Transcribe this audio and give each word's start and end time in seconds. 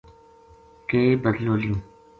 کے 0.89 1.01
بَدلو 1.23 1.55
لیوں 1.61 1.79